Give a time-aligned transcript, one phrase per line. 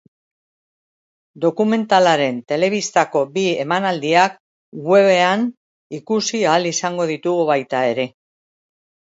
[1.43, 4.39] Dokumentalaren telebistako bi emanaldiak
[4.93, 5.47] webean
[6.01, 8.11] ikusi ahal izango ditugu baita ere.